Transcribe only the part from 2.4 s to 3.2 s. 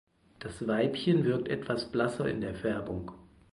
der Färbung.